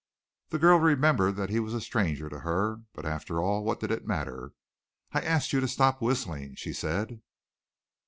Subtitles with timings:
[0.49, 3.91] The girl remembered that he was a stranger to her, but after all, what did
[3.91, 4.53] it matter?
[5.11, 7.21] "I asked you to stop whistling," she said.